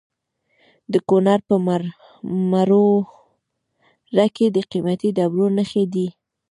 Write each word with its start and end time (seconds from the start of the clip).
د 0.93 0.95
کونړ 1.09 1.39
په 1.49 1.55
مروره 2.51 4.25
کې 4.35 4.45
د 4.55 4.57
قیمتي 4.71 5.09
ډبرو 5.17 5.45
نښې 5.57 5.83
دي. 5.93 6.07